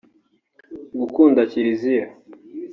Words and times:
gukunda 0.99 1.39
Kiliziya 1.51 2.07